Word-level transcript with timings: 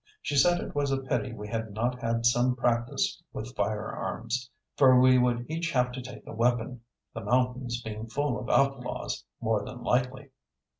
She 0.19 0.35
said 0.35 0.59
it 0.59 0.73
was 0.73 0.89
a 0.89 0.97
pity 0.97 1.31
we 1.31 1.47
had 1.47 1.73
not 1.75 1.99
had 2.01 2.25
some 2.25 2.55
practice 2.55 3.21
with 3.33 3.55
firearms, 3.55 4.49
for 4.75 4.99
we 4.99 5.19
would 5.19 5.45
each 5.47 5.69
have 5.73 5.91
to 5.91 6.01
take 6.01 6.25
a 6.25 6.33
weapon, 6.33 6.81
the 7.13 7.21
mountains 7.23 7.83
being 7.83 8.07
full 8.07 8.39
of 8.39 8.49
outlaws, 8.49 9.23
more 9.41 9.63
than 9.63 9.83
likely. 9.83 10.31